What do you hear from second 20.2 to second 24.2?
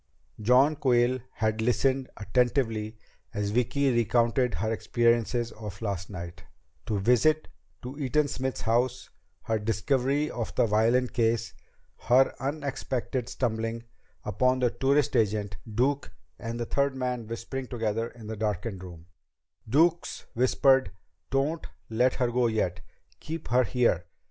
whispered "_Don't let her go yet! Keep her here!